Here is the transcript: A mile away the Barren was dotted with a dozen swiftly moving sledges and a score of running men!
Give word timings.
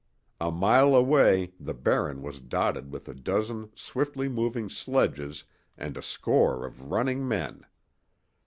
A 0.39 0.49
mile 0.49 0.95
away 0.95 1.53
the 1.59 1.75
Barren 1.75 2.23
was 2.23 2.39
dotted 2.39 2.91
with 2.91 3.07
a 3.07 3.13
dozen 3.13 3.69
swiftly 3.75 4.27
moving 4.27 4.67
sledges 4.67 5.43
and 5.77 5.95
a 5.95 6.01
score 6.01 6.65
of 6.65 6.89
running 6.89 7.27
men! 7.27 7.67